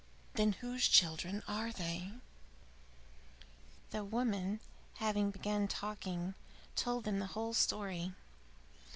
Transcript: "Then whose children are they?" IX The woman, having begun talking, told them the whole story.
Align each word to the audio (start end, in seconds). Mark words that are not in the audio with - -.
"Then 0.33 0.53
whose 0.53 0.87
children 0.87 1.43
are 1.47 1.71
they?" 1.71 2.07
IX 2.07 2.13
The 3.91 4.03
woman, 4.03 4.59
having 4.95 5.29
begun 5.29 5.67
talking, 5.67 6.33
told 6.75 7.03
them 7.03 7.19
the 7.19 7.27
whole 7.37 7.53
story. 7.53 8.11